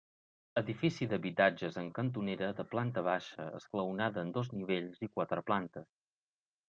Edifici 0.61 1.07
d'habitatges 1.09 1.77
en 1.81 1.91
cantonera, 1.99 2.49
de 2.61 2.65
planta 2.71 3.03
baixa, 3.09 3.45
esglaonada 3.61 4.25
en 4.27 4.33
dos 4.39 4.51
nivells, 4.59 5.05
i 5.09 5.15
quatre 5.19 5.45
plantes. 5.51 5.93